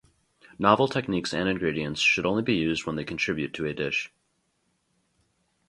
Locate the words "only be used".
2.25-2.87